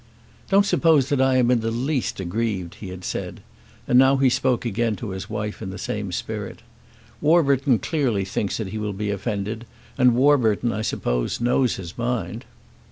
[0.49, 3.41] "Don't suppose that I am in the least aggrieved," he had said.
[3.87, 6.63] And now he spoke again to his wife in the same spirit.
[7.21, 9.63] "Warburton clearly thinks that he will be offended,
[9.99, 12.45] and Warburton, I suppose, knows his mind."